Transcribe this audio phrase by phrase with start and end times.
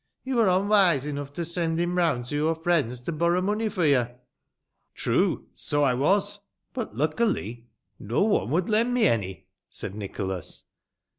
[0.23, 3.83] Yo were onwise enough to send him round to your friends to borrow money fo'
[3.83, 4.15] yo.""
[4.95, 6.39] True, so I was.
[6.73, 7.67] But, luckily,
[7.99, 10.63] no one would lend me äny," Said Nicholas.